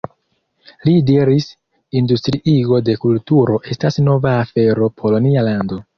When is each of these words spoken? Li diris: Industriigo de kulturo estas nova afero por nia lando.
Li 0.87 0.93
diris: 1.09 1.49
Industriigo 2.01 2.81
de 2.89 2.97
kulturo 3.05 3.61
estas 3.77 4.01
nova 4.09 4.33
afero 4.45 4.93
por 5.03 5.19
nia 5.29 5.45
lando. 5.51 5.83